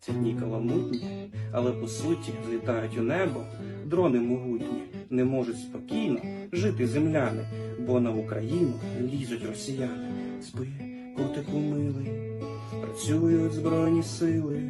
Ці 0.00 0.12
дні 0.12 0.36
каламутні, 0.40 1.30
але 1.52 1.72
по 1.72 1.88
суті 1.88 2.32
злітають 2.48 2.98
у 2.98 3.02
небо. 3.02 3.44
Дрони 3.86 4.20
могутні 4.20 4.82
не 5.10 5.24
можуть 5.24 5.58
спокійно 5.58 6.18
жити 6.52 6.86
земляни, 6.86 7.44
бо 7.86 8.00
на 8.00 8.10
Україну 8.10 8.72
лізуть 9.00 9.46
росіяни. 9.46 10.08
Спи, 10.42 10.66
котику 11.16 11.58
милий, 11.58 12.08
працюють 12.80 13.52
збройні 13.52 14.02
сили, 14.02 14.62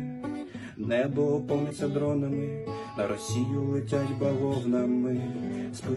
небо 0.76 1.40
повниться 1.48 1.88
дронами, 1.88 2.66
на 2.98 3.06
Росію 3.06 3.62
летять 3.62 4.18
бавовнами. 4.20 5.20
Спи, 5.74 5.96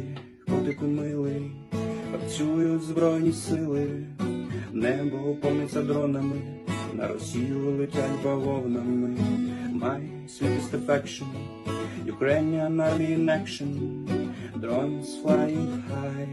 котику 0.49 0.85
милий, 0.85 1.51
працюють 2.11 2.83
збройні 2.83 3.31
сили, 3.31 4.05
небо 4.73 5.35
повниться 5.41 5.81
дронами, 5.81 6.35
на 6.93 7.07
Росію 7.07 7.77
летять 7.79 8.21
бавовнами. 8.23 9.17
My 9.81 9.99
sweetest 10.27 10.73
affection, 10.73 11.25
Ukrainian 12.05 12.75
army 12.79 13.15
in 13.17 13.25
action, 13.29 14.07
drones 14.55 15.07
flying 15.23 15.83
high. 15.89 16.27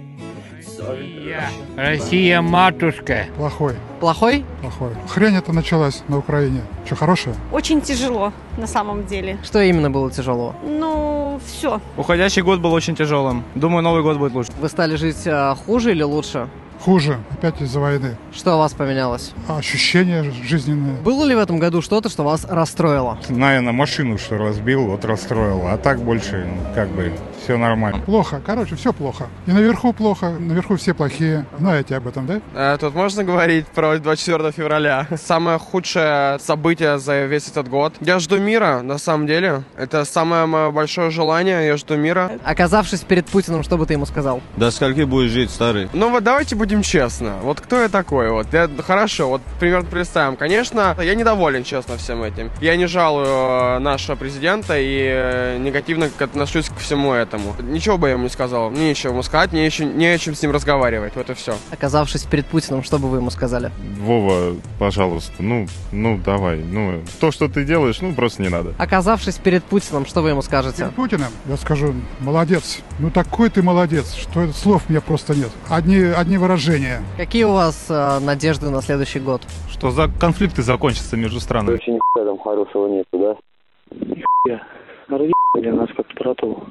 Россия 1.76 2.40
матушка. 2.40 3.26
Плохой, 3.36 3.74
Плохой? 4.00 4.44
плохой. 4.60 4.90
Хрень 5.08 5.36
это 5.36 5.52
началась 5.52 6.02
на 6.08 6.18
Украине. 6.18 6.60
Что, 6.84 6.94
хорошее? 6.96 7.34
Очень 7.52 7.80
тяжело 7.80 8.32
на 8.58 8.66
самом 8.66 9.06
деле. 9.06 9.38
Что 9.42 9.60
именно 9.60 9.90
было 9.90 10.10
тяжело? 10.10 10.54
Ну, 10.64 11.40
все. 11.44 11.80
Уходящий 11.96 12.42
год 12.42 12.60
был 12.60 12.72
очень 12.72 12.94
тяжелым. 12.94 13.42
Думаю, 13.54 13.82
Новый 13.82 14.02
год 14.02 14.18
будет 14.18 14.34
лучше. 14.34 14.52
Вы 14.60 14.68
стали 14.68 14.96
жить 14.96 15.26
а, 15.26 15.54
хуже 15.54 15.92
или 15.92 16.02
лучше? 16.02 16.48
Хуже. 16.80 17.18
Опять 17.30 17.60
из-за 17.60 17.80
войны. 17.80 18.16
Что 18.32 18.54
у 18.54 18.58
вас 18.58 18.72
поменялось? 18.72 19.32
Ощущения 19.48 20.22
жизненные. 20.22 20.96
Было 21.02 21.24
ли 21.24 21.34
в 21.34 21.38
этом 21.38 21.58
году 21.58 21.82
что-то, 21.82 22.08
что 22.08 22.22
вас 22.22 22.44
расстроило? 22.48 23.18
Наверное, 23.28 23.72
машину, 23.72 24.16
что 24.18 24.38
разбил, 24.38 24.86
вот 24.86 25.04
расстроил. 25.04 25.66
А 25.66 25.76
так 25.76 26.00
больше, 26.00 26.48
как 26.74 26.88
бы, 26.90 27.12
все 27.48 27.56
нормально. 27.56 28.00
Плохо. 28.00 28.42
Короче, 28.44 28.76
все 28.76 28.92
плохо. 28.92 29.26
И 29.46 29.52
наверху 29.52 29.94
плохо, 29.94 30.36
наверху 30.38 30.76
все 30.76 30.92
плохие. 30.92 31.46
Знаете 31.58 31.96
об 31.96 32.06
этом, 32.06 32.26
да? 32.26 32.40
Э, 32.54 32.76
Тут 32.78 32.94
можно 32.94 33.24
говорить 33.24 33.64
про 33.68 33.96
24 33.98 34.52
февраля. 34.52 35.06
Самое 35.16 35.58
худшее 35.58 36.38
событие 36.40 36.98
за 36.98 37.24
весь 37.24 37.48
этот 37.48 37.68
год. 37.68 37.94
Я 38.00 38.18
жду 38.18 38.36
мира, 38.36 38.82
на 38.82 38.98
самом 38.98 39.26
деле. 39.26 39.62
Это 39.78 40.04
самое 40.04 40.44
мое 40.44 40.70
большое 40.70 41.10
желание. 41.10 41.66
Я 41.66 41.78
жду 41.78 41.96
мира. 41.96 42.32
Оказавшись 42.44 43.00
перед 43.00 43.24
Путиным, 43.24 43.62
что 43.62 43.78
бы 43.78 43.86
ты 43.86 43.94
ему 43.94 44.04
сказал? 44.04 44.42
До 44.58 44.70
скольки 44.70 45.04
будешь 45.04 45.30
жить, 45.30 45.50
старый? 45.50 45.88
Ну 45.94 46.10
вот 46.10 46.24
давайте 46.24 46.54
будем 46.54 46.82
честно. 46.82 47.36
Вот 47.42 47.62
кто 47.62 47.80
я 47.80 47.88
такой? 47.88 48.30
Вот 48.30 48.48
я, 48.52 48.68
хорошо, 48.86 49.30
вот 49.30 49.40
примерно 49.58 49.88
представим. 49.88 50.36
Конечно, 50.36 50.94
я 51.00 51.14
недоволен, 51.14 51.64
честно, 51.64 51.96
всем 51.96 52.22
этим. 52.22 52.50
Я 52.60 52.76
не 52.76 52.84
жалую 52.84 53.26
э, 53.26 53.78
нашего 53.78 54.16
президента 54.16 54.78
и 54.78 54.98
э, 55.00 55.56
негативно 55.58 56.10
отношусь 56.18 56.68
к 56.68 56.76
всему 56.76 57.14
этому. 57.14 57.37
Ничего 57.62 57.98
бы 57.98 58.08
я 58.08 58.14
ему 58.14 58.24
не 58.24 58.28
сказал. 58.28 58.70
Мне 58.70 58.88
нечего 58.88 59.12
ему 59.12 59.22
сказать, 59.22 59.52
не, 59.52 59.64
еще, 59.64 59.84
не 59.84 60.06
о 60.06 60.18
чем 60.18 60.34
с 60.34 60.42
ним 60.42 60.52
разговаривать. 60.52 61.16
Вот 61.16 61.30
и 61.30 61.34
все. 61.34 61.54
Оказавшись 61.70 62.24
перед 62.24 62.46
Путиным, 62.46 62.82
что 62.82 62.98
бы 62.98 63.08
вы 63.08 63.18
ему 63.18 63.30
сказали? 63.30 63.70
Вова, 64.00 64.56
пожалуйста, 64.78 65.42
ну, 65.42 65.66
ну, 65.92 66.18
давай. 66.24 66.58
Ну, 66.58 67.00
то, 67.20 67.30
что 67.30 67.48
ты 67.48 67.64
делаешь, 67.64 68.00
ну, 68.00 68.14
просто 68.14 68.42
не 68.42 68.48
надо. 68.48 68.74
Оказавшись 68.78 69.36
перед 69.36 69.64
Путиным, 69.64 70.06
что 70.06 70.22
вы 70.22 70.30
ему 70.30 70.42
скажете? 70.42 70.84
Перед 70.84 70.94
Путиным 70.94 71.30
я 71.46 71.56
скажу, 71.56 71.94
молодец. 72.20 72.80
Ну 72.98 73.10
такой 73.10 73.50
ты 73.50 73.62
молодец, 73.62 74.14
что 74.14 74.46
слов 74.48 74.84
у 74.88 74.92
меня 74.92 75.00
просто 75.00 75.34
нет. 75.34 75.50
Одни, 75.68 76.00
одни 76.00 76.38
выражения. 76.38 77.02
Какие 77.16 77.44
у 77.44 77.52
вас 77.52 77.86
а, 77.88 78.20
надежды 78.20 78.70
на 78.70 78.82
следующий 78.82 79.20
год? 79.20 79.42
Что 79.70 79.90
за 79.90 80.08
конфликты 80.08 80.62
закончатся 80.62 81.16
между 81.16 81.40
странами? 81.40 81.76
Короче, 81.76 81.92
ни 81.92 81.98
там 82.14 82.38
хорошего 82.38 82.88
нету, 82.88 83.18
да? 83.18 84.60
Разъебали 85.08 85.70
нас 85.70 85.88
как 85.96 86.06
протол. 86.14 86.62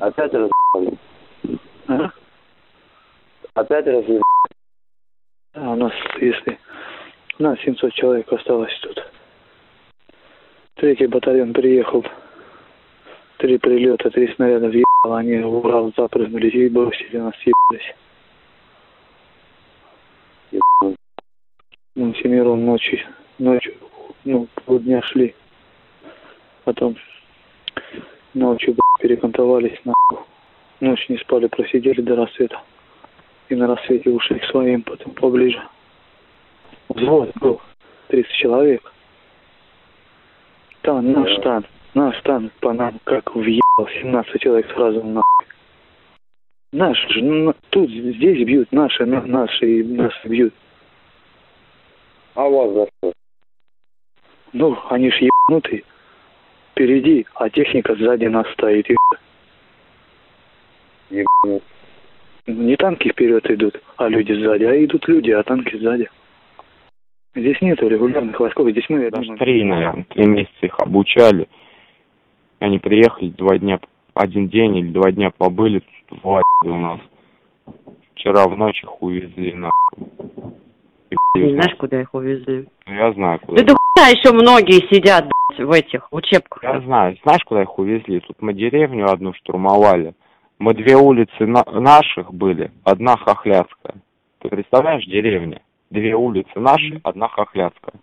Опять 0.00 0.32
разъебали? 0.32 0.98
А? 1.88 2.10
Опять 3.54 3.86
разъебали? 3.86 4.22
А 5.54 5.72
у 5.72 5.76
нас, 5.76 5.92
если... 6.20 6.58
У 7.38 7.42
нас 7.42 7.58
700 7.60 7.92
человек 7.92 8.32
осталось 8.32 8.76
тут. 8.80 9.04
Третий 10.74 11.06
батальон 11.06 11.52
приехал. 11.52 12.04
Три 13.38 13.58
прилета, 13.58 14.10
три 14.10 14.32
снаряда 14.34 14.68
въебало. 14.68 15.18
Они 15.18 15.38
в 15.38 15.54
Урал 15.54 15.92
запрыгнули 15.96 16.48
и 16.48 16.68
бросили 16.68 17.18
нас, 17.18 17.34
съебались. 17.36 17.94
Ебаный. 20.50 20.96
Мы 21.94 22.14
семером 22.14 22.64
ночью, 22.64 23.00
ночью, 23.38 23.74
ну, 24.24 24.48
полдня 24.64 25.02
шли. 25.02 25.34
Потом 26.64 26.96
ночью, 28.38 28.74
блядь, 28.74 29.00
перекантовались, 29.02 29.78
нахуй. 29.84 30.24
Ночь 30.80 31.08
не 31.08 31.18
спали, 31.18 31.46
просидели 31.48 32.00
до 32.00 32.16
рассвета. 32.16 32.60
И 33.48 33.54
на 33.54 33.66
рассвете 33.66 34.10
ушли 34.10 34.38
к 34.38 34.44
своим, 34.44 34.82
потом 34.82 35.12
поближе. 35.14 35.60
Взвод 36.88 37.32
был, 37.40 37.60
30 38.08 38.32
человек. 38.32 38.92
Там 40.82 41.12
наш 41.12 41.34
тан, 41.42 41.66
наш 41.94 42.20
тан 42.22 42.50
по 42.60 42.72
нам 42.72 42.98
как 43.04 43.34
въебал, 43.34 43.88
17 44.00 44.40
человек 44.40 44.70
сразу 44.72 45.02
нахуй. 45.02 45.46
Наши 46.72 47.08
же, 47.08 47.22
ну, 47.22 47.54
тут, 47.70 47.90
здесь 47.90 48.46
бьют, 48.46 48.70
наши, 48.72 49.06
на- 49.06 49.24
наши, 49.24 49.82
нас 49.84 50.12
бьют. 50.24 50.52
А 52.34 52.46
вас 52.48 52.72
за 52.72 52.86
что? 52.86 53.12
Ну, 54.52 54.78
они 54.90 55.10
ж 55.10 55.14
ебанутые. 55.20 55.84
Впереди, 56.78 57.26
а 57.34 57.50
техника 57.50 57.96
сзади 57.96 58.26
нас 58.26 58.46
стоит. 58.52 58.88
еб- 58.88 59.18
Ебаный. 61.10 61.60
Не 62.46 62.76
танки 62.76 63.08
вперед 63.08 63.50
идут, 63.50 63.82
а 63.96 64.06
люди 64.08 64.32
сзади, 64.32 64.62
а 64.62 64.84
идут 64.84 65.08
люди, 65.08 65.32
а 65.32 65.42
танки 65.42 65.76
сзади. 65.76 66.08
Здесь 67.34 67.60
нету 67.62 67.88
регулярных 67.88 68.38
войсков, 68.38 68.70
здесь 68.70 68.88
мы, 68.90 69.10
Даже 69.10 69.22
думаю, 69.24 69.38
три, 69.40 69.64
наверное, 69.64 70.04
три 70.04 70.26
месяца 70.26 70.66
их 70.66 70.78
обучали. 70.78 71.48
Они 72.60 72.78
приехали, 72.78 73.30
два 73.30 73.58
дня, 73.58 73.80
один 74.14 74.46
день 74.46 74.76
или 74.76 74.92
два 74.92 75.10
дня 75.10 75.30
побыли 75.36 75.82
тут 76.08 76.20
у 76.64 76.74
нас. 76.76 77.00
Вчера 78.14 78.46
в 78.46 78.56
ночь 78.56 78.84
их 78.84 79.02
увезли 79.02 79.52
на. 79.52 79.70
Не 81.34 81.52
знаешь, 81.54 81.74
куда 81.78 82.00
их 82.00 82.12
увезли? 82.14 82.68
Я 82.86 83.12
знаю, 83.12 83.38
Да 83.42 83.46
куда. 83.46 83.62
до 83.64 83.74
хуя 83.74 84.08
еще 84.08 84.32
многие 84.32 84.86
сидят, 84.92 85.24
блядь, 85.24 85.66
в 85.68 85.70
этих 85.72 86.08
учебках. 86.12 86.62
Я 86.62 86.80
знаю. 86.80 87.16
Знаешь, 87.22 87.42
куда 87.44 87.62
их 87.62 87.78
увезли? 87.78 88.20
Тут 88.20 88.40
мы 88.42 88.52
деревню 88.52 89.06
одну 89.10 89.32
штурмовали. 89.34 90.14
Мы 90.58 90.74
две 90.74 90.96
улицы 90.96 91.46
на- 91.46 91.64
наших 91.64 92.32
были, 92.34 92.72
одна 92.84 93.16
хохляцкая. 93.16 93.94
Ты 94.40 94.48
представляешь, 94.48 95.04
деревня? 95.06 95.62
Две 95.90 96.14
улицы 96.14 96.50
наши, 96.58 97.00
одна 97.04 97.28
хохляцкая. 97.28 97.94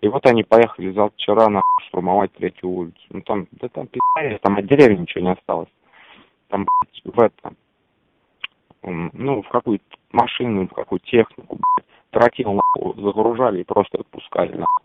И 0.00 0.08
вот 0.08 0.26
они 0.26 0.42
поехали 0.42 0.90
за 0.92 1.10
вчера 1.10 1.48
на 1.48 1.60
штурмовать 1.86 2.32
третью 2.32 2.68
улицу. 2.70 2.98
Ну 3.10 3.20
там, 3.20 3.46
да 3.52 3.68
там 3.68 3.86
пи***ец, 3.86 4.40
там 4.42 4.56
от 4.56 4.66
деревни 4.66 5.02
ничего 5.02 5.22
не 5.24 5.32
осталось. 5.32 5.68
Там, 6.48 6.66
блядь, 6.66 7.14
в 7.14 7.20
это, 7.20 7.54
ну, 8.82 9.42
в 9.42 9.48
какую-то 9.48 9.84
машину, 10.10 10.66
в 10.66 10.72
какую 10.74 10.98
технику, 11.00 11.56
блядь, 11.56 11.86
тротил, 12.12 12.52
нахуй, 12.52 13.02
загружали 13.02 13.60
и 13.60 13.64
просто 13.64 13.98
отпускали, 13.98 14.52
нахуй. 14.52 14.84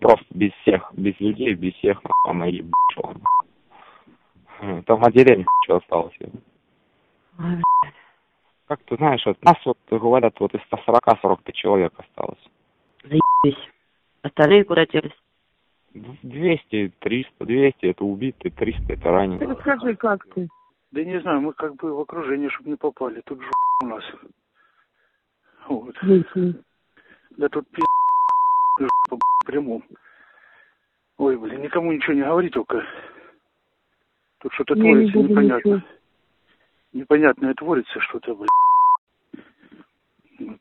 Просто 0.00 0.26
без 0.30 0.52
всех, 0.62 0.92
без 0.94 1.18
людей, 1.20 1.54
без 1.54 1.74
всех, 1.74 2.02
нахуй, 2.04 2.30
она 2.30 2.46
ебашила, 2.46 3.16
нахуй. 4.60 4.82
Там 4.84 5.02
от 5.04 5.12
деревни 5.12 5.44
что 5.64 5.76
осталось. 5.76 6.16
Ой, 7.38 7.62
Как 8.66 8.82
ты 8.84 8.96
знаешь, 8.96 9.24
вот 9.26 9.42
нас 9.44 9.56
вот 9.64 9.78
говорят, 9.90 10.38
вот 10.40 10.54
из 10.54 10.60
140-45 10.70 11.52
человек 11.52 11.92
осталось. 11.98 12.42
Заебись. 13.02 13.60
Остальные 14.22 14.64
куда 14.64 14.86
делись? 14.86 15.12
200, 16.22 16.92
300, 16.98 17.44
200 17.44 17.86
это 17.86 18.04
убитые, 18.04 18.52
300 18.52 18.92
это 18.92 19.10
раненые. 19.10 19.48
Расскажи, 19.48 19.96
как 19.96 20.26
ты? 20.34 20.48
Да 20.90 21.04
не 21.04 21.20
знаю, 21.20 21.40
мы 21.40 21.52
как 21.52 21.76
бы 21.76 21.94
в 21.94 22.00
окружение, 22.00 22.50
чтобы 22.50 22.70
не 22.70 22.76
попали. 22.76 23.22
Тут 23.24 23.40
же 23.40 23.50
у 23.82 23.86
нас. 23.86 24.04
Вот. 25.68 25.94
Да 27.36 27.48
тут 27.48 27.68
пи*** 27.68 27.82
в 29.10 29.46
прямом. 29.46 29.84
Ой, 31.18 31.36
блин, 31.36 31.62
никому 31.62 31.92
ничего 31.92 32.14
не 32.14 32.22
говори 32.22 32.50
только. 32.50 32.84
Тут 34.38 34.52
что-то 34.54 34.74
творится 34.74 35.18
непонятно. 35.18 35.84
Непонятное 36.92 37.54
творится 37.54 38.00
что-то, 38.00 38.34
блин. 38.34 38.48
Вот. 40.38 40.60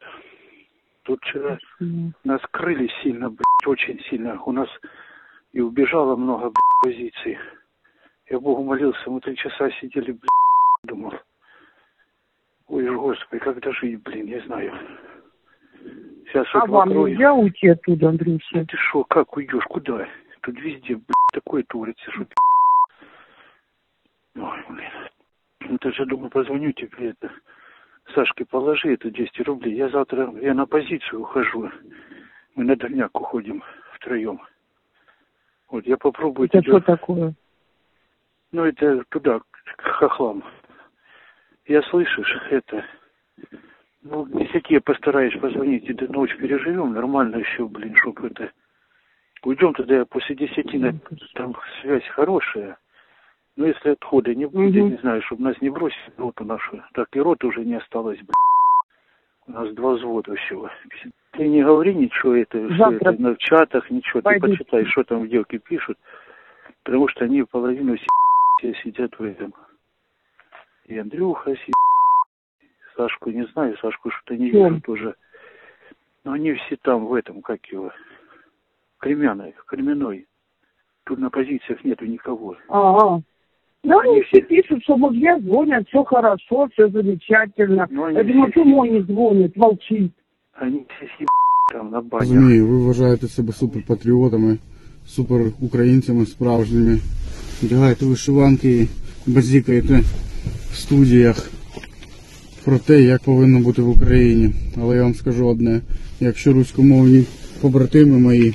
Тут 1.04 1.22
вчера 1.22 1.58
нас 2.24 2.42
крыли 2.52 2.90
сильно, 3.02 3.30
блядь, 3.30 3.68
очень 3.68 4.00
сильно. 4.10 4.42
У 4.44 4.52
нас 4.52 4.70
и 5.52 5.62
убежало 5.62 6.16
много, 6.16 6.50
блядь, 6.50 6.84
позиций. 6.84 7.38
Я 8.28 8.40
Богу 8.40 8.64
молился, 8.64 9.10
мы 9.10 9.22
три 9.22 9.36
часа 9.36 9.70
сидели, 9.72 10.12
блядь, 10.12 10.84
думал. 10.84 11.14
Ой, 12.68 12.90
Господи, 12.90 13.44
как 13.44 13.60
дожить, 13.62 14.02
блин, 14.02 14.26
не 14.26 14.40
знаю. 14.42 14.74
Сейчас 16.36 16.48
А 16.54 16.60
вот 16.66 16.70
вам 16.70 16.90
покрою. 16.90 17.14
нельзя 17.14 17.34
уйти 17.34 17.68
оттуда, 17.70 18.10
Андрюша? 18.10 18.46
Ну 18.52 18.66
ты 18.66 18.76
шо, 18.76 19.06
как 19.06 19.38
уйдешь, 19.38 19.64
куда? 19.70 20.06
Тут 20.42 20.60
везде, 20.60 20.96
блядь, 20.96 21.32
такое 21.32 21.64
творится, 21.64 22.12
что. 22.12 22.28
Ой, 24.36 24.66
блин. 24.68 24.92
Ну, 25.62 25.78
ты 25.78 25.94
же, 25.94 26.06
думаю, 26.06 26.30
позвоню 26.30 26.74
тебе, 26.74 27.12
это, 27.12 27.32
Сашке 28.14 28.44
положи 28.44 28.94
это 28.94 29.10
200 29.10 29.42
рублей. 29.44 29.76
Я 29.76 29.88
завтра, 29.88 30.30
я 30.42 30.54
на 30.54 30.66
позицию 30.66 31.22
ухожу. 31.22 31.72
Мы 32.56 32.66
на 32.66 32.76
дальняк 32.76 33.18
уходим 33.18 33.64
втроем. 33.94 34.42
Вот, 35.70 35.88
я 35.88 35.96
попробую 35.96 36.50
Это 36.50 36.62
тебе... 36.62 36.74
что 36.74 36.82
такое? 36.82 37.34
Ну, 38.52 38.66
это 38.66 39.06
туда, 39.08 39.40
к 39.40 39.82
хохлам. 39.82 40.44
Я 41.66 41.82
слышишь, 41.84 42.38
это... 42.52 42.84
Ну, 44.08 44.28
десяти 44.28 44.76
я 44.76 44.82
постараюсь 44.82 45.36
позвонить, 45.40 45.90
и 45.90 45.94
до 45.94 46.12
ночь 46.14 46.36
переживем, 46.38 46.94
нормально 46.94 47.38
еще, 47.38 47.68
блин, 47.68 47.96
чтоб 47.96 48.24
это... 48.24 48.52
Уйдем 49.44 49.74
тогда 49.74 49.96
я 49.96 50.06
после 50.06 50.36
десяти, 50.36 50.78
на... 50.78 50.94
там 51.34 51.56
связь 51.82 52.06
хорошая. 52.10 52.78
Но 53.56 53.66
если 53.66 53.90
отхода 53.90 54.36
не 54.36 54.46
будет, 54.46 54.76
Мгм. 54.76 54.92
не 54.92 54.98
знаю, 54.98 55.24
чтобы 55.24 55.44
нас 55.44 55.60
не 55.60 55.70
бросить, 55.72 55.98
роту 56.18 56.46
нашу. 56.46 56.84
Так 56.94 57.08
и 57.16 57.20
роты 57.20 57.48
уже 57.48 57.66
не 57.66 57.76
осталось, 57.76 58.18
блин. 58.20 58.30
У 59.48 59.52
нас 59.54 59.74
два 59.74 59.94
взвода 59.94 60.36
всего. 60.36 60.70
Ты 61.32 61.48
не 61.48 61.64
говори 61.64 61.96
ничего, 61.96 62.36
это, 62.36 62.64
что 62.76 62.78
Завтра 62.78 63.12
это 63.14 63.22
на 63.22 63.36
чатах, 63.38 63.90
ничего. 63.90 64.22
пойду. 64.22 64.48
Ты 64.48 64.58
почитай, 64.58 64.86
что 64.86 65.04
там 65.04 65.28
девки 65.28 65.58
пишут. 65.58 65.98
Потому 66.84 67.08
что 67.08 67.26
они 67.26 67.42
половину 67.44 67.96
все 68.60 68.74
сидят 68.84 69.18
в 69.18 69.24
этом. 69.24 69.54
И 70.86 70.98
Андрюха 70.98 71.56
си- 71.56 71.72
Сашку 72.97 73.31
не 73.31 73.45
знаю, 73.53 73.77
Сашку 73.83 74.11
что-то 74.11 74.37
не 74.37 74.51
Чем? 74.51 74.69
вижу 74.69 74.81
тоже. 74.81 75.15
Но 76.25 76.33
они 76.33 76.53
все 76.53 76.77
там, 76.83 77.07
в 77.07 77.15
этом, 77.15 77.41
как 77.43 77.65
его, 77.73 77.91
Кремяной, 78.99 79.55
Кременной. 79.67 80.27
Тут 81.05 81.19
на 81.19 81.31
позициях 81.31 81.83
нету 81.85 82.05
никого. 82.05 82.57
Ага. 82.69 83.23
Ну, 83.83 83.99
Они 84.01 84.11
они 84.11 84.23
все 84.25 84.43
пишут, 84.43 84.83
что 84.83 84.97
мужья 84.99 85.39
звонят, 85.41 85.89
все 85.89 86.05
хорошо, 86.05 86.69
все 86.73 86.89
замечательно. 86.91 87.87
Ну, 87.91 88.05
они 88.05 88.17
Я 88.19 88.25
думаю, 88.25 88.51
все- 88.53 88.61
что 88.61 88.65
мой 88.65 88.91
не 88.91 89.01
звонит, 89.03 89.57
молчит. 89.57 90.13
Они 90.53 90.87
все 90.97 91.07
съеб... 91.17 91.29
там 91.73 91.91
на 91.91 92.01
банях. 92.01 92.21
Розумію, 92.29 92.67
ви 92.67 92.79
вважаєте 92.79 93.29
себе 93.29 93.53
суперпатріотами, 93.53 94.59
суперукраїнцями 95.07 96.27
справжніми. 96.27 96.99
Вдягаєте 97.63 98.07
вишиванки 98.07 98.89
і 99.27 99.31
базікаєте 99.31 100.01
в 100.71 100.75
студіях 100.77 101.37
Про 102.66 102.80
те, 102.80 103.02
як 103.02 103.22
повинно 103.22 103.60
бути 103.60 103.82
в 103.82 103.90
Україні. 103.90 104.52
Але 104.82 104.96
я 104.96 105.04
вам 105.04 105.16
скажу 105.16 105.48
одне: 105.48 105.82
якщо 106.20 106.54
руськомовні 106.54 107.24
побратими 107.62 108.20
мої, 108.20 108.54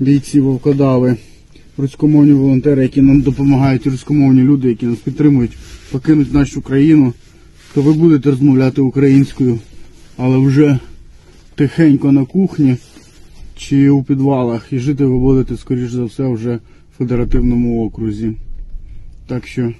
бійці 0.00 0.40
вовкодави, 0.40 1.16
руськомовні 1.76 2.32
волонтери, 2.32 2.82
які 2.82 3.02
нам 3.02 3.20
допомагають, 3.20 3.86
руськомовні 3.86 4.42
люди, 4.42 4.68
які 4.68 4.86
нас 4.86 4.98
підтримують, 4.98 5.56
покинуть 5.92 6.34
нашу 6.34 6.62
країну, 6.62 7.12
то 7.74 7.82
ви 7.82 7.92
будете 7.92 8.30
розмовляти 8.30 8.80
українською, 8.80 9.58
але 10.16 10.38
вже 10.38 10.78
тихенько 11.54 12.12
на 12.12 12.24
кухні 12.24 12.76
чи 13.56 13.90
у 13.90 14.02
підвалах, 14.02 14.72
і 14.72 14.78
жити 14.78 15.04
ви 15.04 15.18
будете, 15.18 15.56
скоріш 15.56 15.90
за 15.90 16.04
все, 16.04 16.28
вже 16.28 16.54
в 16.54 16.98
федеративному 16.98 17.86
окрузі. 17.86 18.32
Так 19.26 19.46
що, 19.46 19.72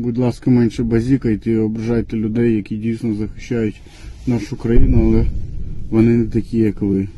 будь 0.00 0.18
ласка, 0.18 0.50
менше 0.50 0.82
базікайте 0.82 1.50
і 1.50 1.56
ображайте 1.56 2.16
людей, 2.16 2.54
які 2.54 2.76
дійсно 2.76 3.14
захищають 3.14 3.80
нашу 4.26 4.56
країну, 4.56 5.02
але 5.06 5.26
вони 5.90 6.16
не 6.16 6.26
такі, 6.26 6.58
як 6.58 6.82
ви. 6.82 7.08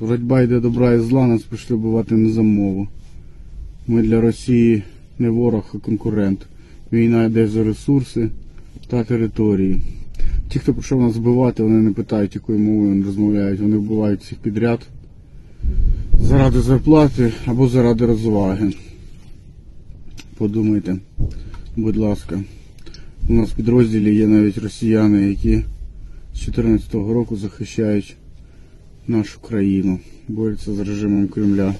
Боротьба 0.00 0.42
йде 0.42 0.60
добра 0.60 0.92
і 0.92 0.98
зла, 0.98 1.26
нас 1.26 1.42
прийшли 1.42 1.76
вбивати 1.76 2.14
не 2.14 2.30
за 2.30 2.42
мову. 2.42 2.88
Ми 3.86 4.02
для 4.02 4.20
Росії 4.20 4.82
не 5.18 5.30
ворог, 5.30 5.70
а 5.74 5.78
конкурент. 5.78 6.46
Війна 6.92 7.24
йде 7.24 7.46
за 7.46 7.64
ресурси 7.64 8.28
та 8.88 9.04
території. 9.04 9.80
Ті, 10.48 10.58
хто 10.58 10.72
прийшов 10.72 11.02
нас 11.02 11.16
вбивати, 11.16 11.62
вони 11.62 11.82
не 11.82 11.90
питають, 11.90 12.34
якою 12.34 12.58
мовою 12.58 12.88
вони 12.88 13.04
розмовляють. 13.04 13.60
Вони 13.60 13.76
вбивають 13.76 14.20
всіх 14.20 14.38
підряд 14.38 14.80
заради 16.20 16.60
зарплати 16.60 17.32
або 17.46 17.68
заради 17.68 18.06
розваги. 18.06 18.72
Подумайте, 20.38 20.96
будь 21.78 21.96
ласка. 21.96 22.42
У 23.28 23.32
нас 23.32 23.50
в 23.50 23.56
підрозділі 23.56 24.14
є 24.14 24.26
навіть 24.26 24.58
росіяни, 24.58 25.28
які 25.28 25.56
з 26.34 26.46
2014 26.46 26.94
року 26.94 27.36
захищають 27.36 28.16
нашу 29.08 29.40
країну, 29.40 29.98
борються 30.28 30.74
з 30.74 30.78
режимом 30.78 31.28
Кремля. 31.28 31.74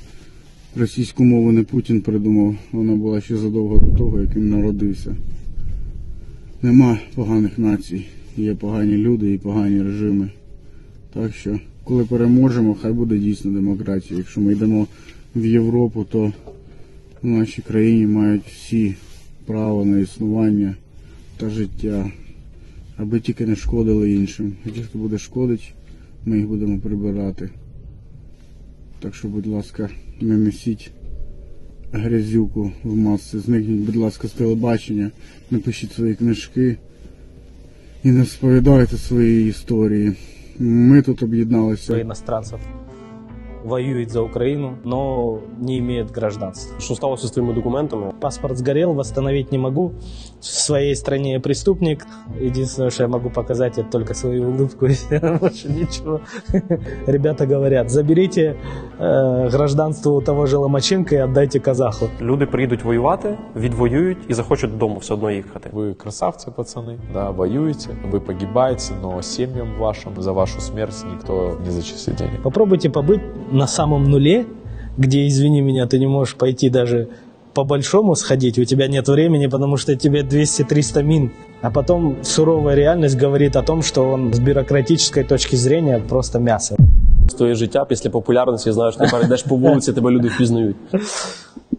Російську 0.77 1.25
мову 1.25 1.53
не 1.53 1.63
Путін 1.63 2.01
придумав, 2.01 2.57
вона 2.73 2.95
була 2.95 3.21
ще 3.21 3.37
задовго 3.37 3.79
до 3.79 3.99
того, 3.99 4.21
як 4.21 4.37
він 4.37 4.51
народився. 4.51 5.17
Нема 6.63 6.99
поганих 7.15 7.59
націй, 7.59 8.05
є 8.37 8.55
погані 8.55 8.97
люди 8.97 9.33
і 9.33 9.39
погані 9.39 9.83
режими. 9.83 10.31
Так 11.15 11.35
що, 11.35 11.61
коли 11.85 12.05
переможемо, 12.05 12.77
хай 12.83 12.93
буде 12.93 13.19
дійсно 13.19 13.51
демократія. 13.51 14.19
Якщо 14.19 14.41
ми 14.41 14.53
йдемо 14.53 14.87
в 15.37 15.47
Європу, 15.47 16.07
то 16.11 16.33
в 17.23 17.27
нашій 17.27 17.63
країні 17.63 18.07
мають 18.07 18.47
всі 18.47 18.95
право 19.49 19.85
на 19.85 19.99
існування 19.99 20.75
та 21.37 21.51
життя, 21.51 22.11
аби 22.97 23.21
тільки 23.21 23.47
не 23.47 23.57
шкодили 23.57 24.13
іншим. 24.13 24.53
А 24.67 24.69
ті, 24.69 24.83
хто 24.83 24.99
буде 24.99 25.19
шкодити, 25.19 25.63
ми 26.27 26.37
їх 26.37 26.47
будемо 26.47 26.79
прибирати. 26.79 27.51
Так 29.01 29.15
що, 29.15 29.29
будь 29.29 29.47
ласка, 29.47 29.89
не 30.21 30.37
несіть 30.37 30.91
грязюку 31.93 32.73
в 32.85 32.97
маси. 32.97 33.39
Зникніть, 33.39 33.81
будь 33.81 33.97
ласка, 33.97 34.29
з 34.29 34.33
телебачення, 34.33 35.11
напишіть 35.51 35.93
свої 35.93 36.15
книжки 36.15 36.77
і 38.05 38.09
не 38.09 38.21
розповідайте 38.21 38.97
свої 38.97 39.49
історії. 39.49 40.13
Ми 40.59 41.03
тут 41.03 41.23
об'єдналися. 41.23 42.01
иностранцев 42.01 42.61
воюет 43.65 44.11
за 44.11 44.23
Украину, 44.23 44.79
но 44.85 45.39
не 45.59 45.79
имеет 45.79 46.11
гражданства. 46.11 46.81
Що 46.81 46.95
сталося 46.95 47.27
з 47.27 47.31
твоїми 47.31 47.55
документами? 47.55 48.13
Паспорт 48.21 48.57
сгорел, 48.57 48.95
восстановить 48.95 49.53
не 49.53 49.59
могу. 49.59 49.93
В 50.41 50.45
своей 50.45 50.95
стране 50.97 51.33
я 51.33 51.41
преступник. 51.41 52.07
Единственное, 52.41 52.91
что 52.91 53.03
я 53.03 53.09
могу 53.09 53.31
показать, 53.31 53.79
это 53.79 53.91
только 53.91 54.15
свою 54.15 54.51
улыбку 54.51 54.87
больше 55.41 55.69
ничего. 55.69 56.21
Ребята 57.07 57.47
говорят, 57.47 57.91
заберите 57.91 58.57
гражданство 59.00 60.12
у 60.12 60.22
того 60.22 60.46
же 60.46 60.58
Ломаченко 60.58 61.16
и 61.16 61.20
отдайте 61.20 61.60
казаху. 61.60 62.10
Люди 62.22 62.46
приїдуть 62.46 62.84
воювати, 62.84 63.38
відвоюють 63.56 64.18
і 64.28 64.34
захочуть 64.34 64.72
додому 64.72 64.98
все 64.98 65.14
одно 65.14 65.32
їхати. 65.32 65.70
Вы 65.74 65.94
красавцы, 65.94 66.52
пацаны, 66.52 66.98
да, 67.14 67.32
воюете, 67.32 67.90
вы 68.12 68.20
погибаете, 68.20 68.94
но 69.02 69.22
семьям 69.22 69.68
вашим 69.80 70.12
за 70.18 70.32
вашу 70.32 70.62
смерть 70.62 71.06
никто 71.14 71.58
не 71.66 71.72
зачислит 71.72 72.18
денег. 72.18 72.42
Попробуйте 72.44 72.90
побыть 72.90 73.22
на 73.52 73.68
самом 73.68 74.04
нуле, 74.04 74.46
где, 74.98 75.28
извини 75.28 75.62
меня, 75.62 75.88
ты 75.88 76.00
не 76.00 76.08
можешь 76.08 76.36
пойти 76.36 76.70
даже 76.70 77.08
по-большому 77.54 78.16
сходить, 78.16 78.60
у 78.60 78.66
тебя 78.66 78.88
нет 78.88 79.08
времени, 79.08 79.48
потому 79.48 79.78
что 79.78 79.96
тебе 79.96 80.22
200-300 80.22 81.04
мин. 81.04 81.32
А 81.62 81.72
потом 81.72 82.18
суровая 82.24 82.76
реальность 82.76 83.18
говорит 83.18 83.56
о 83.56 83.62
том, 83.62 83.82
что 83.84 84.12
он 84.12 84.34
с 84.34 84.40
бюрократической 84.40 85.24
точки 85.24 85.56
зрения 85.56 86.00
просто 86.00 86.40
мясо. 86.40 86.76
Твоє 87.35 87.55
життя 87.55 87.85
після 87.85 88.11
популярності, 88.11 88.73
знаєш, 88.73 88.97
ти 88.97 89.09
перейдеш 89.13 89.43
по 89.43 89.57
вулиці, 89.57 89.93
тебе 89.93 90.11
люди 90.11 90.29
впізнають. 90.29 90.77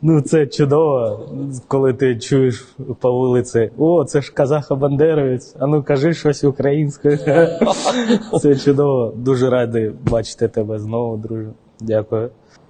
Ну, 0.01 0.21
це 0.21 0.47
чудово, 0.47 1.19
коли 1.67 1.93
ти 1.93 2.19
чуєш 2.19 2.67
по 2.99 3.11
вулиці, 3.11 3.71
о, 3.77 4.03
це 4.05 4.21
ж 4.21 4.33
казаха 4.33 4.75
Бандеровець, 4.75 5.55
а 5.59 5.67
ну 5.67 5.83
кажи 5.83 6.13
щось 6.13 6.43
українською. 6.43 7.17
Це 8.41 8.55
чудово. 8.55 9.13
Дуже 9.15 9.49
радий 9.49 9.91
бачити 10.09 10.47
тебе 10.47 10.79
знову, 10.79 11.17
друже. 11.17 11.49
Дякую. 11.79 12.29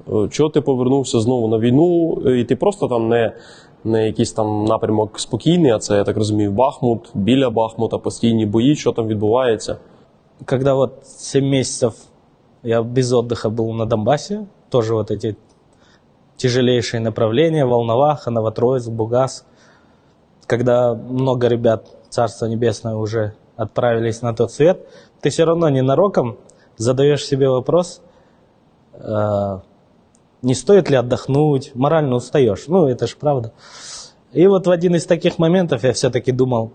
Е, 0.09 0.27
Чого 0.29 0.50
ти 0.50 0.62
повернувся 0.62 1.19
знову 1.19 1.48
на 1.48 1.59
війну, 1.59 2.17
Е, 2.25 2.39
і 2.39 2.43
ти 2.43 2.55
просто 2.55 2.88
там 2.88 3.09
не, 3.09 3.31
не 3.83 4.05
якийсь 4.05 4.31
там 4.31 4.65
напрямок 4.65 5.19
спокійний, 5.19 5.71
а 5.71 5.79
це, 5.79 5.95
я 5.95 6.03
так 6.03 6.17
розумію, 6.17 6.51
Бахмут, 6.51 7.09
біля 7.13 7.50
Бахмута, 7.50 7.98
постійні 7.98 8.45
бої, 8.45 8.75
що 8.75 8.91
там 8.91 9.07
відбувається. 9.07 9.77
Когда 10.45 10.74
вот 10.74 10.91
7 11.05 11.50
месяцев 11.50 11.93
я 12.63 12.81
без 12.81 13.11
отдыха 13.13 13.49
был 13.49 13.71
на 13.73 13.85
Донбассе, 13.85 14.47
тоже 14.69 14.93
вот 14.93 15.11
эти 15.11 15.37
тяжелейшие 16.37 17.01
направления, 17.01 17.65
Волноваха, 17.65 18.31
Новотроицк, 18.31 18.89
Бугас, 18.89 19.45
когда 20.47 20.93
много 20.93 21.47
ребят, 21.47 21.87
Царство 22.09 22.45
Небесное, 22.45 22.95
уже 22.95 23.33
отправились 23.55 24.21
на 24.21 24.33
тот 24.33 24.51
свет, 24.51 24.87
ты 25.21 25.29
все 25.29 25.43
равно 25.43 25.69
ненароком 25.69 26.37
задаешь 26.77 27.25
себе 27.25 27.49
вопрос, 27.49 28.01
э, 28.93 29.59
не 30.41 30.55
стоит 30.55 30.89
ли 30.89 30.95
отдохнуть, 30.95 31.75
морально 31.75 32.15
устаешь. 32.15 32.65
Ну, 32.67 32.87
это 32.87 33.05
же 33.07 33.17
правда. 33.17 33.51
И 34.31 34.47
вот 34.47 34.67
в 34.67 34.71
один 34.71 34.95
из 34.95 35.05
таких 35.05 35.37
моментов 35.37 35.83
я 35.83 35.91
все-таки 35.91 36.31
думал, 36.31 36.71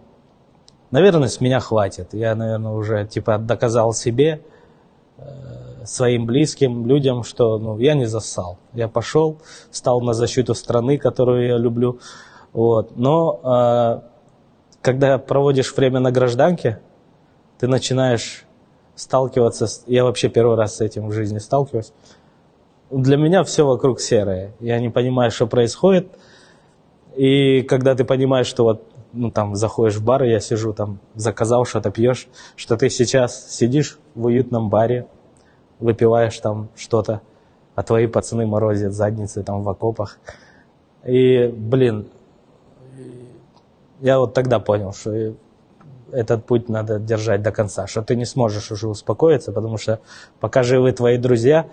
наверное, 0.91 1.29
с 1.29 1.41
меня 1.41 1.61
хватит. 1.61 2.13
Я, 2.13 2.35
наверное, 2.35 2.73
уже 2.73 3.07
типа 3.07 3.39
доказал 3.39 3.95
себе, 3.95 4.43
э, 5.17 5.25
своим 5.85 6.27
близким 6.27 6.87
людям, 6.87 7.23
что 7.23 7.59
ну, 7.59 7.79
я 7.79 7.95
не 7.95 8.07
зассал. 8.07 8.59
Я 8.73 8.89
пошел, 8.89 9.39
стал 9.71 10.01
на 10.01 10.13
защиту 10.13 10.55
страны, 10.55 10.99
которую 10.99 11.47
я 11.47 11.59
люблю. 11.59 12.01
Вот. 12.53 12.97
Но 12.97 13.41
э, 13.45 14.01
когда 14.83 15.19
проводишь 15.19 15.75
время 15.77 16.01
на 16.01 16.11
гражданке, 16.11 16.81
ты 17.59 17.69
начинаешь 17.69 18.45
сталкиваться, 18.95 19.67
с... 19.67 19.85
я 19.87 20.05
вообще 20.05 20.29
первый 20.29 20.57
раз 20.57 20.77
с 20.77 20.81
этим 20.81 21.09
в 21.09 21.13
жизни 21.13 21.39
сталкиваюсь, 21.39 21.93
для 22.91 23.17
меня 23.17 23.43
все 23.43 23.67
вокруг 23.67 24.01
серое. 24.01 24.53
Я 24.61 24.79
не 24.79 24.91
понимаю, 24.91 25.31
что 25.31 25.47
происходит. 25.47 26.09
И 27.17 27.63
когда 27.63 27.95
ты 27.95 28.05
понимаешь, 28.05 28.47
что 28.47 28.65
вот 28.65 28.85
ну, 29.13 29.31
там, 29.31 29.55
заходишь 29.55 29.97
в 29.97 30.05
бар, 30.05 30.25
я 30.25 30.41
сижу 30.41 30.73
там, 30.73 30.99
заказал 31.15 31.65
что-то, 31.65 31.91
пьешь, 31.91 32.29
что 32.57 32.77
ты 32.77 32.91
сейчас 32.91 33.51
сидишь 33.51 33.99
в 34.15 34.27
уютном 34.27 34.69
баре, 34.69 35.07
выпиваешь 35.81 36.39
там 36.39 36.69
что-то, 36.77 37.21
а 37.75 37.83
твои 37.83 38.07
пацаны 38.07 38.47
морозят 38.47 38.93
задницы 38.93 39.43
там 39.43 39.63
в 39.63 39.69
окопах. 39.69 40.19
И, 41.05 41.53
блин, 41.55 42.09
я 44.01 44.19
вот 44.19 44.35
тогда 44.35 44.59
понял, 44.59 44.93
что 44.93 45.35
этот 46.13 46.47
путь 46.47 46.69
надо 46.69 46.99
держать 46.99 47.43
до 47.43 47.51
конца, 47.51 47.87
что 47.87 48.03
ты 48.03 48.17
не 48.17 48.25
сможешь 48.25 48.71
уже 48.71 48.89
успокоиться, 48.89 49.53
потому 49.53 49.79
что 49.79 50.01
пока 50.41 50.63
живы 50.63 50.93
твои 50.93 51.19
друзья, 51.19 51.67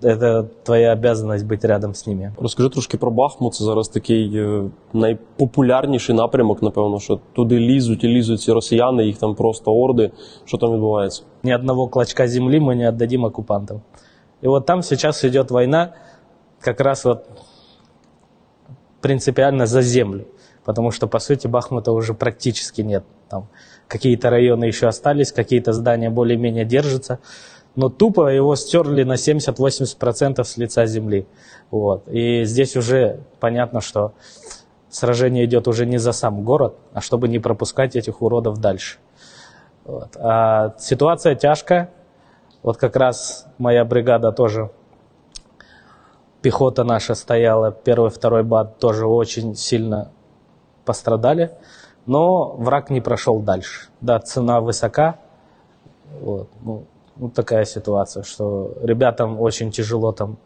це 0.00 0.44
твоя 0.62 0.92
обов'язаність 0.92 1.46
бути 1.46 1.68
рядом 1.68 1.94
з 1.94 2.06
ними. 2.06 2.32
Розкажи 2.38 2.68
трошки 2.68 2.96
про 2.96 3.10
Бахмут. 3.10 3.54
Це 3.54 3.64
зараз 3.64 3.88
такий 3.88 4.36
е, 4.36 4.62
найпопулярніший 4.92 6.14
напрямок, 6.14 6.62
напевно, 6.62 7.00
що 7.00 7.20
туди 7.32 7.58
лізуть 7.58 8.04
і 8.04 8.08
лізуть 8.08 8.40
ці 8.40 8.52
росіяни, 8.52 9.06
їх 9.06 9.18
там 9.18 9.34
просто 9.34 9.72
орди. 9.72 10.10
Що 10.44 10.58
там 10.58 10.72
відбувається? 10.72 11.22
Ни 11.42 11.54
одного 11.54 11.88
клочка 11.88 12.28
земли 12.28 12.60
мы 12.60 12.74
не 12.74 12.88
отдадим 12.88 13.24
оккупантам. 13.24 13.82
И 14.44 14.48
вот 14.48 14.66
там 14.66 14.82
сейчас 14.82 15.24
идет 15.24 15.50
война 15.50 15.94
как 16.60 16.80
раз 16.80 17.04
вот 17.04 17.26
принципиально 19.00 19.66
за 19.66 19.82
землю. 19.82 20.24
Потому 20.64 20.92
что, 20.92 21.08
по 21.08 21.20
сути, 21.20 21.48
Бахмута 21.48 21.92
уже 21.92 22.14
практически 22.14 22.82
нет. 22.82 23.04
Там 23.28 23.48
какие-то 23.88 24.30
районы 24.30 24.64
еще 24.64 24.86
остались, 24.86 25.32
какие-то 25.32 25.72
здания 25.72 26.10
более-менее 26.10 26.64
держатся 26.64 27.18
но 27.75 27.89
тупо 27.89 28.27
его 28.27 28.55
стерли 28.55 29.03
на 29.03 29.13
70-80% 29.13 30.43
с 30.43 30.57
лица 30.57 30.85
земли. 30.85 31.27
Вот. 31.71 32.07
И 32.07 32.43
здесь 32.45 32.75
уже 32.75 33.19
понятно, 33.39 33.81
что 33.81 34.13
сражение 34.89 35.45
идет 35.45 35.67
уже 35.67 35.85
не 35.85 35.97
за 35.97 36.11
сам 36.11 36.43
город, 36.43 36.75
а 36.93 37.01
чтобы 37.01 37.27
не 37.27 37.39
пропускать 37.39 37.95
этих 37.95 38.21
уродов 38.21 38.59
дальше. 38.59 38.97
Вот. 39.83 40.15
А 40.17 40.75
ситуация 40.79 41.35
тяжкая. 41.35 41.91
Вот 42.63 42.77
как 42.77 42.95
раз 42.95 43.45
моя 43.57 43.85
бригада 43.85 44.31
тоже, 44.31 44.71
пехота 46.41 46.83
наша 46.83 47.13
стояла, 47.13 47.71
первый, 47.71 48.09
второй 48.09 48.43
бат 48.43 48.79
тоже 48.79 49.05
очень 49.05 49.55
сильно 49.55 50.11
пострадали. 50.85 51.51
Но 52.05 52.55
враг 52.55 52.89
не 52.89 53.01
прошел 53.01 53.39
дальше. 53.39 53.89
Да, 54.01 54.19
цена 54.19 54.61
высока. 54.61 55.19
Вот. 56.21 56.49
Ну, 56.61 56.85
вот 57.16 57.34
такая 57.34 57.64
ситуация, 57.64 58.22
что 58.22 58.74
ребятам 58.82 59.40
очень 59.40 59.70
тяжело 59.70 60.12
там 60.12 60.38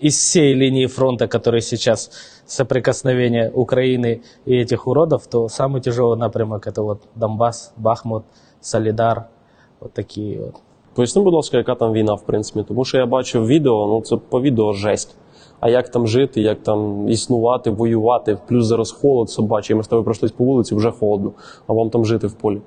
из 0.00 0.16
всей 0.16 0.54
линии 0.54 0.86
фронта, 0.86 1.28
который 1.28 1.60
сейчас 1.60 2.10
соприкосновение 2.44 3.50
Украины 3.52 4.22
и 4.44 4.56
этих 4.56 4.86
уродов, 4.88 5.28
то 5.28 5.48
самый 5.48 5.80
тяжелый 5.80 6.18
напрямок 6.18 6.66
это 6.66 6.82
вот 6.82 7.02
Донбасс, 7.14 7.72
Бахмут, 7.76 8.24
Солідар, 8.60 9.28
от 9.80 9.92
такі 9.92 10.38
от. 10.38 10.54
Поясни, 10.94 11.22
будь 11.22 11.34
ласка, 11.34 11.56
яка 11.56 11.74
там 11.74 11.92
війна, 11.92 12.14
в 12.14 12.26
принципі, 12.26 12.64
тому 12.68 12.84
що 12.84 12.98
я 12.98 13.06
бачив 13.06 13.46
відео, 13.46 13.86
ну 13.86 14.00
це 14.02 14.16
по 14.16 14.40
відео 14.40 14.72
жесть. 14.72 15.16
А 15.60 15.68
як 15.68 15.88
там 15.88 16.06
жити, 16.06 16.40
як 16.40 16.62
там 16.62 17.08
існувати, 17.08 17.70
воювати, 17.70 18.38
плюс 18.48 18.66
зараз 18.66 18.92
холод 18.92 19.30
собачий, 19.30 19.76
ми 19.76 19.82
з 19.82 19.88
тобою 19.88 20.04
пройшлись 20.04 20.32
по 20.32 20.44
вулиці, 20.44 20.74
вже 20.74 20.90
холодно, 20.90 21.32
а 21.66 21.72
вам 21.72 21.90
там 21.90 22.04
жити 22.04 22.26
в 22.26 22.32
полі. 22.32 22.60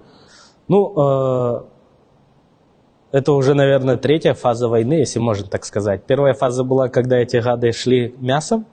Ну, 0.71 0.95
э, 0.97 1.62
это 3.11 3.33
уже, 3.33 3.55
наверное, 3.55 3.97
третья 3.97 4.35
фаза 4.35 4.69
войны, 4.69 4.93
если 4.93 5.19
можно 5.19 5.49
так 5.49 5.65
сказать. 5.65 6.05
Первая 6.07 6.33
фаза 6.33 6.62
была, 6.62 6.89
когда 6.89 7.19
эти 7.19 7.39
гады 7.39 7.73
шли 7.73 8.15
мясом, 8.21 8.67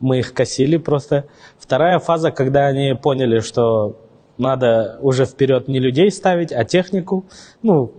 мы 0.00 0.20
их 0.20 0.32
косили 0.32 0.78
просто. 0.78 1.26
Вторая 1.58 1.98
фаза, 1.98 2.30
когда 2.30 2.68
они 2.68 2.94
поняли, 2.94 3.40
что 3.40 3.96
надо 4.38 4.98
уже 5.02 5.26
вперед 5.26 5.68
не 5.68 5.78
людей 5.78 6.10
ставить, 6.10 6.52
а 6.52 6.64
технику. 6.64 7.26
Ну, 7.60 7.92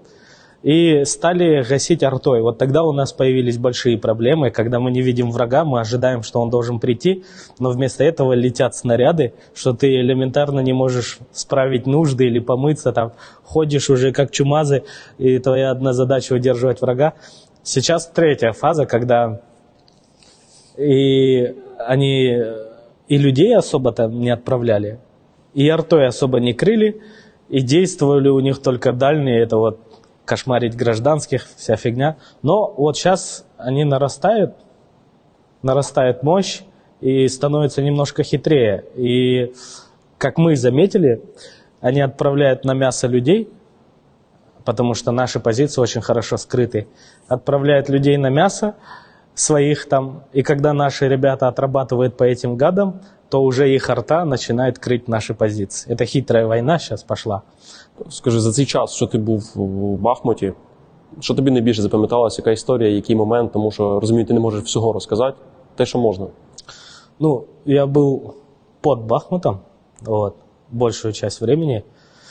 и 0.66 1.06
стали 1.06 1.62
гасить 1.62 2.02
артой. 2.02 2.42
Вот 2.42 2.58
тогда 2.58 2.82
у 2.82 2.92
нас 2.92 3.14
появились 3.14 3.60
большие 3.60 4.00
проблемы, 4.00 4.50
когда 4.50 4.80
мы 4.80 4.90
не 4.90 5.04
видим 5.04 5.30
врага, 5.30 5.64
мы 5.64 5.80
ожидаем, 5.80 6.24
что 6.24 6.42
он 6.42 6.50
должен 6.50 6.80
прийти, 6.80 7.24
но 7.60 7.70
вместо 7.70 8.04
этого 8.04 8.34
летят 8.34 8.76
снаряды, 8.76 9.36
что 9.54 9.74
ты 9.74 9.94
элементарно 9.94 10.62
не 10.62 10.74
можешь 10.74 11.20
справить 11.32 11.86
нужды 11.86 12.26
или 12.26 12.40
помыться, 12.40 12.92
там 12.94 13.14
ходишь 13.44 13.92
уже 13.92 14.12
как 14.12 14.32
чумазы, 14.32 14.86
и 15.20 15.38
твоя 15.38 15.70
одна 15.70 15.94
задача 15.94 16.34
удерживать 16.34 16.82
врага. 16.82 17.14
Сейчас 17.62 18.08
третья 18.08 18.52
фаза, 18.52 18.88
когда 18.88 19.42
и 20.80 21.54
они 21.78 22.42
и 23.08 23.18
людей 23.20 23.56
особо 23.56 23.92
там 23.92 24.20
не 24.20 24.32
отправляли, 24.32 24.98
и 25.54 25.70
артой 25.70 26.08
особо 26.08 26.40
не 26.40 26.54
крыли, 26.54 27.04
и 27.50 27.62
действовали 27.62 28.30
у 28.30 28.40
них 28.40 28.64
только 28.64 28.94
дальние, 28.94 29.44
это 29.44 29.58
вот 29.58 29.80
кошмарить 30.26 30.76
гражданских, 30.76 31.48
вся 31.56 31.76
фигня. 31.76 32.18
Но 32.42 32.74
вот 32.76 32.98
сейчас 32.98 33.46
они 33.58 33.84
нарастают, 33.84 34.56
нарастает 35.62 36.24
мощь 36.24 36.62
и 37.02 37.28
становится 37.28 37.82
немножко 37.82 38.24
хитрее. 38.24 38.84
И, 38.96 39.54
как 40.18 40.38
мы 40.38 40.56
заметили, 40.56 41.22
они 41.82 42.02
отправляют 42.02 42.66
на 42.66 42.74
мясо 42.74 43.08
людей, 43.08 43.50
потому 44.64 44.96
что 44.96 45.12
наши 45.12 45.40
позиции 45.40 45.82
очень 45.82 46.02
хорошо 46.02 46.38
скрыты. 46.38 46.88
Отправляют 47.28 47.90
людей 47.90 48.18
на 48.18 48.30
мясо 48.30 48.76
своих 49.36 49.88
там, 49.88 50.24
и 50.34 50.42
когда 50.42 50.74
наши 50.74 51.08
ребята 51.08 51.48
отрабатывают 51.48 52.18
по 52.18 52.24
этим 52.24 52.56
гадам, 52.56 53.02
то 53.29 53.43
уже 53.43 53.75
их 53.75 53.91
арта 53.91 54.25
начинает 54.25 54.79
крыть 54.79 55.09
наши 55.09 55.35
позиции. 55.35 55.93
Это 55.93 56.05
хитрая 56.05 56.47
война 56.47 56.79
сейчас 56.79 57.03
пошла. 57.03 57.43
Скажи, 58.09 58.41
за 58.41 58.53
цей 58.53 58.67
час, 58.67 58.95
що 58.95 59.07
ти 59.07 59.19
був 59.19 59.53
в 59.55 60.01
Бахмуті, 60.01 60.53
що 61.21 61.35
тобі 61.35 61.51
найбільше 61.51 61.83
запам'яталося, 61.83 62.43
яка 62.43 62.51
історія, 62.51 62.91
який 62.91 63.17
момент, 63.17 63.53
тому 63.53 63.71
що 63.71 64.01
розумію, 64.01 64.27
ти 64.27 64.35
не 64.35 64.41
можеш 64.41 64.65
всього 64.65 64.93
розказати, 64.93 65.37
те, 65.77 65.87
що 65.87 65.99
можна. 65.99 66.27
Ну, 67.19 67.45
я 67.65 67.85
был 67.85 68.35
под 68.81 69.01
Бахмутом, 69.01 69.61
вот, 70.03 70.35
большую 70.71 71.13
часть 71.13 71.41
времени. 71.41 71.85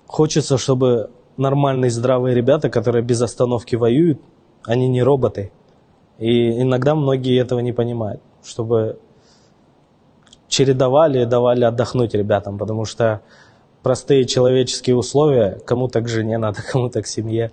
Хочется, 0.08 0.56
чтобы 0.56 1.10
нормальные, 1.38 1.90
здравые 1.90 2.36
ребята, 2.36 2.70
которые 2.70 3.02
без 3.04 3.22
остановки 3.22 3.76
воюют, 3.76 4.20
они 4.66 4.90
не 4.90 5.04
роботы. 5.04 5.52
И 6.20 6.62
иногда 6.62 6.96
многие 6.96 7.40
этого 7.40 7.60
не 7.60 7.74
понимают, 7.74 8.22
чтобы 8.44 8.98
чередовали, 10.55 11.25
давали 11.25 11.65
отдохнуть 11.65 12.15
ребятам, 12.15 12.59
потому 12.59 12.85
что 12.85 13.21
простые 13.83 14.25
человеческие 14.25 14.95
условия, 14.97 15.59
кому-то 15.67 16.01
к 16.01 16.09
жене 16.09 16.39
надо, 16.39 16.63
кому-то 16.73 17.03
к 17.03 17.07
семье, 17.07 17.51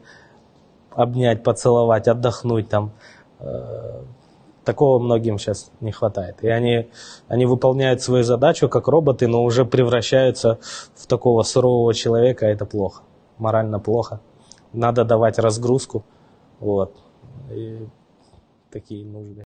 обнять, 0.91 1.43
поцеловать, 1.43 2.07
отдохнуть 2.07 2.69
там. 2.69 2.91
Э, 3.39 4.03
такого 4.63 4.99
многим 4.99 5.39
сейчас 5.39 5.71
не 5.81 5.91
хватает. 5.91 6.43
И 6.43 6.47
они, 6.47 6.89
они 7.27 7.47
выполняют 7.47 8.01
свою 8.01 8.23
задачу 8.23 8.69
как 8.69 8.87
роботы, 8.87 9.27
но 9.27 9.43
уже 9.43 9.65
превращаются 9.65 10.59
в 10.95 11.07
такого 11.07 11.41
сурового 11.43 11.93
человека, 11.95 12.45
это 12.45 12.65
плохо. 12.65 13.01
Морально 13.39 13.79
плохо. 13.79 14.19
Надо 14.73 15.03
давать 15.05 15.39
разгрузку. 15.39 16.03
Вот. 16.59 16.95
И 17.49 17.87
такие 18.69 19.05
нужды. 19.05 19.39